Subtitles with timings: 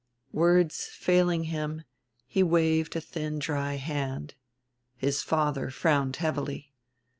[0.33, 1.83] Words failing him,
[2.25, 4.33] he waved a thin dry hand.
[4.97, 6.73] His father frowned heavily.